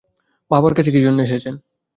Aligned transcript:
বাবার 0.51 0.73
কাছে 0.73 0.89
কী 0.91 0.99
জন্যে 1.05 1.21
এসেছেন? 1.23 1.55